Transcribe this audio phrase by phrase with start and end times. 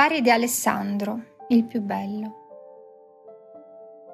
[0.00, 2.36] pari di Alessandro, il più bello.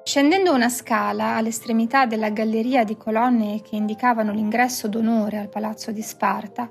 [0.03, 6.01] Scendendo una scala all'estremità della galleria di colonne che indicavano l'ingresso d'onore al palazzo di
[6.01, 6.69] Sparta,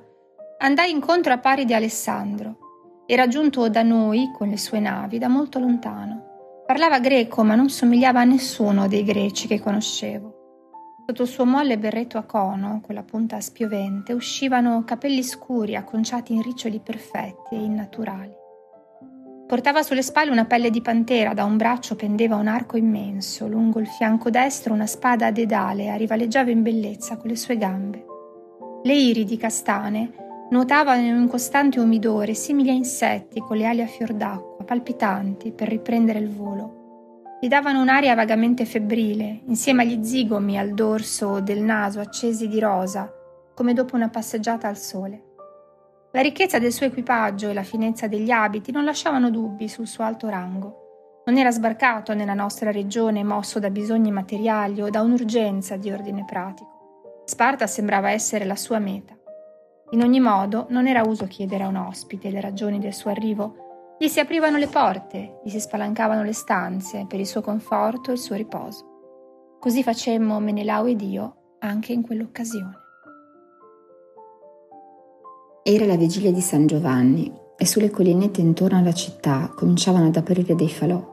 [0.59, 2.59] andai incontro a pari di Alessandro.
[3.07, 6.64] Era giunto da noi con le sue navi da molto lontano.
[6.67, 10.35] Parlava greco, ma non somigliava a nessuno dei greci che conoscevo.
[11.07, 16.35] Sotto il suo molle berretto a cono, con la punta spiovente, uscivano capelli scuri acconciati
[16.35, 18.45] in riccioli perfetti e innaturali.
[19.46, 23.79] Portava sulle spalle una pelle di pantera, da un braccio pendeva un arco immenso, lungo
[23.79, 28.04] il fianco destro una spada a dedale rivaleggiava in bellezza con le sue gambe.
[28.82, 30.11] Le iridi castane
[30.51, 35.53] nuotavano in un costante umidore, simili a insetti con le ali a fior d'acqua, palpitanti
[35.53, 37.39] per riprendere il volo.
[37.41, 43.09] Gli davano un'aria vagamente febbrile, insieme agli zigomi al dorso del naso accesi di rosa,
[43.55, 45.25] come dopo una passeggiata al sole.
[46.16, 50.02] La ricchezza del suo equipaggio e la finezza degli abiti non lasciavano dubbi sul suo
[50.02, 51.20] alto rango.
[51.27, 56.25] Non era sbarcato nella nostra regione mosso da bisogni materiali o da un'urgenza di ordine
[56.25, 57.23] pratico.
[57.27, 59.14] Sparta sembrava essere la sua meta.
[59.91, 63.97] In ogni modo, non era uso chiedere a un ospite le ragioni del suo arrivo.
[63.98, 68.14] Gli si aprivano le porte, gli si spalancavano le stanze per il suo conforto e
[68.14, 69.58] il suo riposo.
[69.61, 72.84] Così facemmo Menelao ed io anche in quell'occasione.
[75.69, 80.55] Era la vigilia di San Giovanni e sulle collinette intorno alla città cominciavano ad aprire
[80.55, 81.05] dei falò.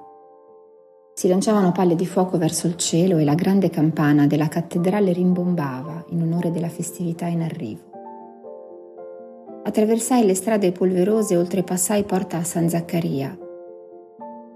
[1.16, 6.06] Si lanciavano palle di fuoco verso il cielo e la grande campana della cattedrale rimbombava
[6.10, 7.82] in onore della festività in arrivo.
[9.64, 13.36] Attraversai le strade polverose e oltrepassai porta a San Zaccaria.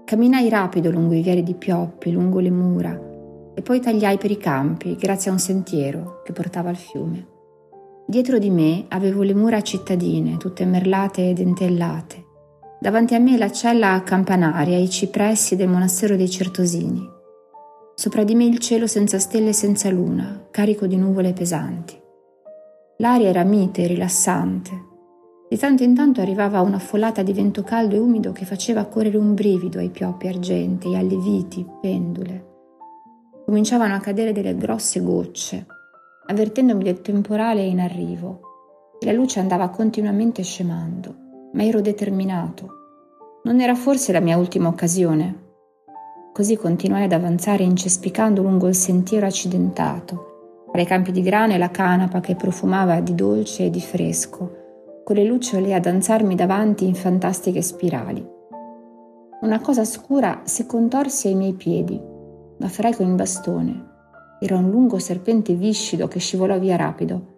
[0.04, 4.36] Camminai rapido lungo i viali di pioppi, lungo le mura e poi tagliai per i
[4.36, 7.37] campi grazie a un sentiero che portava al fiume.
[8.10, 12.24] Dietro di me avevo le mura cittadine, tutte merlate e dentellate.
[12.80, 17.06] Davanti a me la cella campanaria e i cipressi del monastero dei Certosini.
[17.94, 22.00] Sopra di me il cielo senza stelle e senza luna, carico di nuvole pesanti.
[22.96, 24.86] L'aria era mite e rilassante.
[25.46, 29.18] Di tanto in tanto arrivava una folata di vento caldo e umido che faceva correre
[29.18, 32.46] un brivido ai pioppi argentei, alle viti, pendule.
[33.44, 35.66] Cominciavano a cadere delle grosse gocce,
[36.30, 38.40] avvertendomi del temporale in arrivo.
[39.00, 41.14] La luce andava continuamente scemando,
[41.54, 42.68] ma ero determinato.
[43.44, 45.46] Non era forse la mia ultima occasione?
[46.34, 51.58] Così continuai ad avanzare incespicando lungo il sentiero accidentato, tra i campi di grano e
[51.58, 56.86] la canapa che profumava di dolce e di fresco, con le lucciole a danzarmi davanti
[56.86, 58.36] in fantastiche spirali.
[59.40, 61.98] Una cosa scura si contorse ai miei piedi.
[62.58, 63.87] L'afferrai con il bastone
[64.40, 67.36] era un lungo serpente viscido che scivolò via rapido.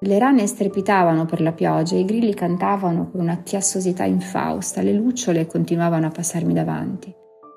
[0.00, 5.46] Le rane strepitavano per la pioggia, i grilli cantavano con una chiassosità infausta, le lucciole
[5.46, 7.12] continuavano a passarmi davanti.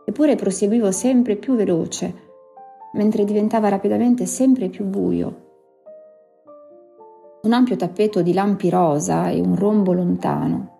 [0.06, 2.14] Eppure proseguivo sempre più veloce,
[2.94, 5.50] mentre diventava rapidamente sempre più buio.
[7.44, 10.71] Un ampio tappeto di lampi rosa e un rombo lontano.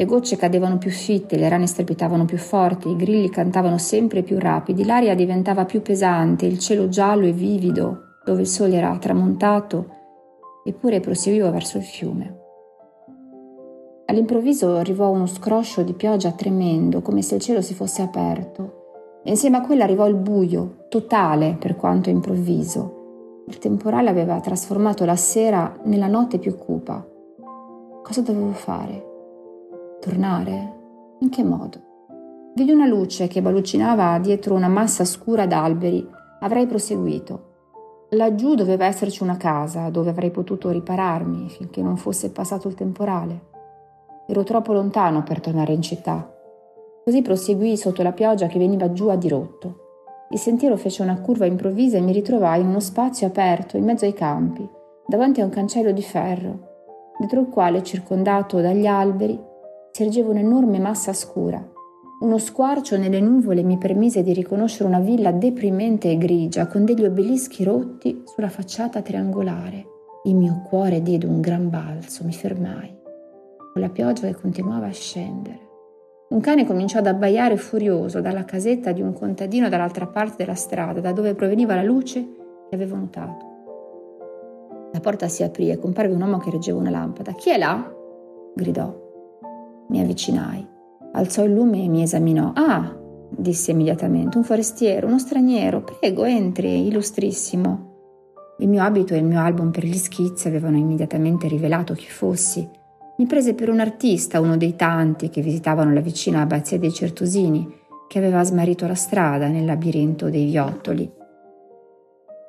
[0.00, 4.38] Le gocce cadevano più fitte, le rane strepitavano più forti, i grilli cantavano sempre più
[4.38, 9.88] rapidi, l'aria diventava più pesante, il cielo giallo e vivido, dove il sole era tramontato,
[10.64, 12.38] eppure proseguivo verso il fiume.
[14.06, 19.28] All'improvviso arrivò uno scroscio di pioggia tremendo, come se il cielo si fosse aperto, e
[19.28, 23.42] insieme a quello arrivò il buio, totale per quanto improvviso.
[23.48, 27.06] Il temporale aveva trasformato la sera nella notte più cupa.
[28.02, 29.08] Cosa dovevo fare?
[30.00, 30.78] Tornare?
[31.18, 31.78] In che modo?
[32.54, 36.08] Vidi una luce che balucinava dietro una massa scura d'alberi.
[36.40, 37.48] Avrei proseguito.
[38.12, 43.48] Laggiù doveva esserci una casa dove avrei potuto ripararmi finché non fosse passato il temporale.
[44.26, 46.34] Ero troppo lontano per tornare in città.
[47.04, 49.80] Così proseguì sotto la pioggia che veniva giù a dirotto.
[50.30, 54.06] Il sentiero fece una curva improvvisa e mi ritrovai in uno spazio aperto in mezzo
[54.06, 54.66] ai campi,
[55.06, 56.68] davanti a un cancello di ferro,
[57.18, 59.48] dietro il quale, circondato dagli alberi,
[60.00, 61.62] si ergeva un'enorme massa scura.
[62.20, 67.04] Uno squarcio nelle nuvole mi permise di riconoscere una villa deprimente e grigia, con degli
[67.04, 69.86] obelischi rotti sulla facciata triangolare.
[70.24, 72.96] Il mio cuore diede un gran balzo, mi fermai,
[73.72, 75.68] con la pioggia che continuava a scendere.
[76.30, 81.00] Un cane cominciò ad abbaiare furioso dalla casetta di un contadino dall'altra parte della strada,
[81.00, 82.26] da dove proveniva la luce
[82.70, 83.44] che avevo notato.
[84.92, 87.32] La porta si aprì e comparve un uomo che reggeva una lampada.
[87.32, 87.94] Chi è là?
[88.54, 89.08] gridò.
[89.90, 90.64] Mi avvicinai.
[91.12, 92.52] Alzò il lume e mi esaminò.
[92.54, 92.96] Ah,
[93.28, 95.82] disse immediatamente, un forestiero, uno straniero.
[95.82, 97.88] Prego, entri, illustrissimo.
[98.58, 102.68] Il mio abito e il mio album per gli schizzi avevano immediatamente rivelato chi fossi.
[103.16, 107.66] Mi prese per un artista, uno dei tanti che visitavano la vicina abbazia dei Certosini,
[108.06, 111.10] che aveva smarrito la strada nel labirinto dei viottoli.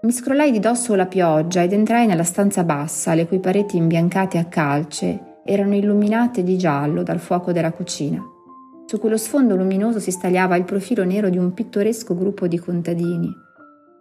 [0.04, 4.38] Mi scrollai di dosso la pioggia ed entrai nella stanza bassa, le cui pareti imbiancate
[4.38, 8.24] a calce erano illuminate di giallo dal fuoco della cucina.
[8.86, 13.30] Su quello sfondo luminoso si stagliava il profilo nero di un pittoresco gruppo di contadini.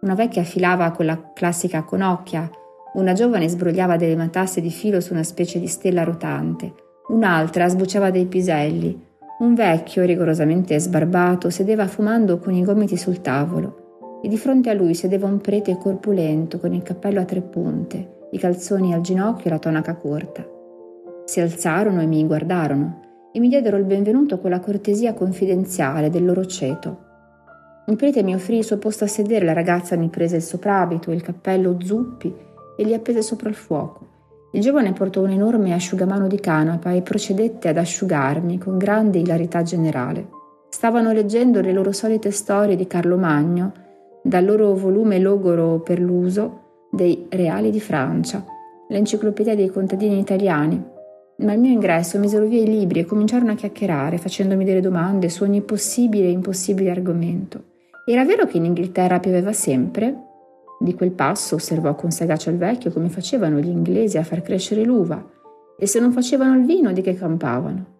[0.01, 2.49] Una vecchia filava con la classica conocchia,
[2.93, 6.73] una giovane sbrogliava delle matasse di filo su una specie di stella rotante,
[7.07, 9.09] un'altra sbucciava dei piselli,
[9.39, 14.73] un vecchio, rigorosamente sbarbato, sedeva fumando con i gomiti sul tavolo e di fronte a
[14.73, 19.45] lui sedeva un prete corpulento con il cappello a tre punte, i calzoni al ginocchio
[19.45, 20.59] e la tonaca corta.
[21.31, 26.25] Si alzarono e mi guardarono e mi diedero il benvenuto con la cortesia confidenziale del
[26.25, 26.97] loro ceto.
[27.87, 31.09] Il prete mi offrì il suo posto a sedere, la ragazza mi prese il soprabito
[31.09, 32.35] e il cappello zuppi
[32.75, 34.09] e li appese sopra il fuoco.
[34.51, 39.61] Il giovane portò un enorme asciugamano di canapa e procedette ad asciugarmi con grande ilarità
[39.61, 40.27] generale.
[40.67, 43.71] Stavano leggendo le loro solite storie di Carlo Magno,
[44.21, 48.43] dal loro volume logoro per l'uso dei Reali di Francia,
[48.89, 50.90] l'enciclopedia dei contadini italiani,
[51.41, 55.29] ma al mio ingresso misero via i libri e cominciarono a chiacchierare, facendomi delle domande
[55.29, 57.63] su ogni possibile e impossibile argomento.
[58.05, 60.15] Era vero che in Inghilterra pioveva sempre?
[60.79, 64.83] Di quel passo osservò con sagacia il vecchio come facevano gli inglesi a far crescere
[64.83, 65.23] l'uva,
[65.77, 67.99] e se non facevano il vino di che campavano.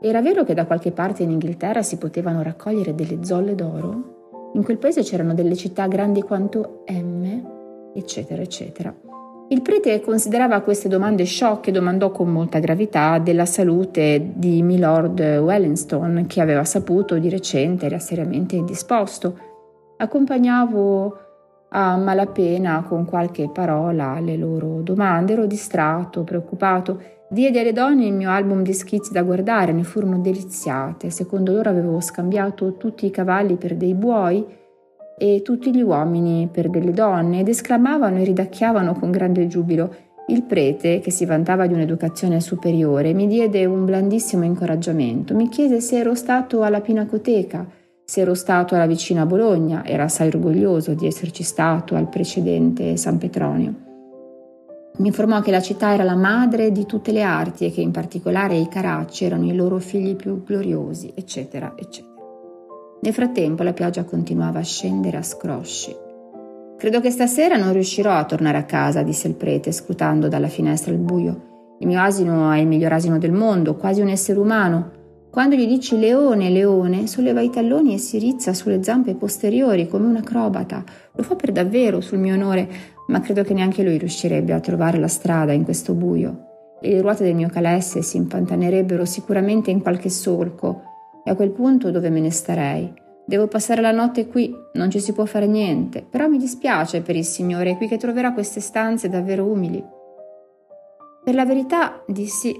[0.00, 4.50] Era vero che da qualche parte in Inghilterra si potevano raccogliere delle zolle d'oro?
[4.54, 8.94] In quel paese c'erano delle città grandi quanto M, eccetera, eccetera.
[9.52, 15.20] Il prete considerava queste domande sciocche e domandò con molta gravità della salute di Milord
[15.20, 19.38] Wellington, che aveva saputo di recente era seriamente indisposto.
[19.98, 21.18] Accompagnavo
[21.68, 27.02] a malapena con qualche parola le loro domande, ero distratto, preoccupato.
[27.28, 31.10] Diedi alle donne il mio album di schizzi da guardare, ne furono deliziate.
[31.10, 34.60] Secondo loro avevo scambiato tutti i cavalli per dei buoi
[35.22, 39.94] e tutti gli uomini per delle donne ed esclamavano e ridacchiavano con grande giubilo.
[40.26, 45.36] Il prete, che si vantava di un'educazione superiore, mi diede un blandissimo incoraggiamento.
[45.36, 47.64] Mi chiese se ero stato alla Pinacoteca
[48.04, 53.16] se ero stato alla vicina Bologna, era assai orgoglioso di esserci stato al precedente San
[53.16, 53.74] Petronio.
[54.98, 57.92] Mi informò che la città era la madre di tutte le arti e che in
[57.92, 62.11] particolare i Caracci erano i loro figli più gloriosi, eccetera, eccetera.
[63.02, 65.94] Nel frattempo la pioggia continuava a scendere a scrosci.
[66.78, 70.92] Credo che stasera non riuscirò a tornare a casa, disse il prete, scrutando dalla finestra
[70.92, 71.76] il buio.
[71.80, 75.00] Il mio asino è il miglior asino del mondo, quasi un essere umano,
[75.32, 80.06] quando gli dici leone, leone, solleva i talloni e si rizza sulle zampe posteriori come
[80.06, 80.84] un acrobata.
[81.14, 82.68] Lo fa per davvero, sul mio onore,
[83.06, 86.76] ma credo che neanche lui riuscirebbe a trovare la strada in questo buio.
[86.82, 90.82] Le ruote del mio calesse si impantanerebbero sicuramente in qualche solco.
[91.24, 92.92] E a quel punto dove me ne starei?
[93.24, 97.16] Devo passare la notte qui, non ci si può fare niente, però mi dispiace per
[97.16, 99.82] il Signore qui che troverà queste stanze davvero umili.
[101.24, 102.52] Per la verità, dissi,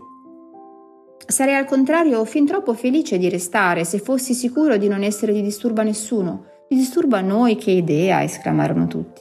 [1.26, 5.40] Sarei al contrario fin troppo felice di restare se fossi sicuro di non essere di
[5.40, 6.46] disturbo a nessuno.
[6.68, 8.22] Di disturbo a noi, che idea!
[8.22, 9.20] esclamarono tutti.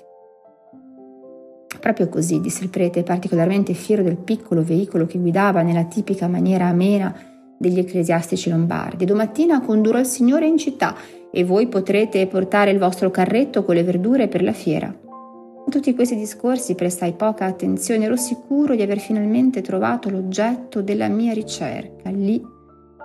[1.80, 6.68] Proprio così, disse il prete, particolarmente fiero del piccolo veicolo che guidava nella tipica maniera
[6.68, 7.31] amena
[7.62, 9.06] degli ecclesiastici lombardi.
[9.06, 10.96] Domattina condurrò il Signore in città
[11.32, 14.88] e voi potrete portare il vostro carretto con le verdure per la fiera.
[14.88, 21.08] In tutti questi discorsi prestai poca attenzione, ero sicuro di aver finalmente trovato l'oggetto della
[21.08, 22.10] mia ricerca.
[22.10, 22.42] Lì,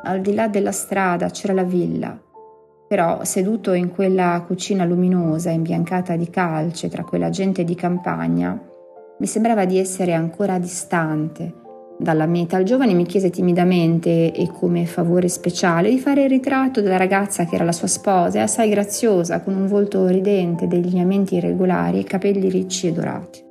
[0.04, 2.19] al di là della strada, c'era la villa.
[2.88, 8.59] Però, seduto in quella cucina luminosa, imbiancata di calce, tra quella gente di campagna,
[9.19, 11.64] mi sembrava di essere ancora distante
[11.99, 12.59] dalla meta.
[12.59, 17.45] Il giovane mi chiese timidamente e come favore speciale di fare il ritratto della ragazza
[17.45, 22.05] che era la sua sposa, assai graziosa, con un volto ridente, dei lineamenti irregolari e
[22.05, 23.46] capelli ricci e dorati.